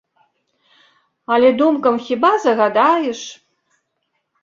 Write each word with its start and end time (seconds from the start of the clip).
Але 1.35 1.49
думкам 1.61 2.01
хіба 2.09 2.35
загадаеш? 2.49 3.21